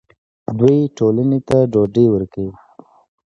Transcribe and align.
دوی 0.59 0.79
ټولنې 0.97 1.39
ته 1.47 1.57
ډوډۍ 1.71 2.05
ورکوي. 2.11 2.51